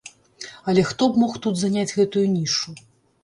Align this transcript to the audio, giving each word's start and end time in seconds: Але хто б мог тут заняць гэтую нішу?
Але 0.71 0.83
хто 0.91 1.09
б 1.11 1.19
мог 1.23 1.35
тут 1.45 1.59
заняць 1.63 1.95
гэтую 1.99 2.23
нішу? 2.39 2.73